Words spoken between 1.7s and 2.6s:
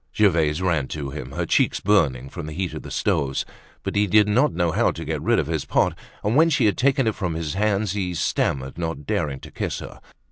burning from the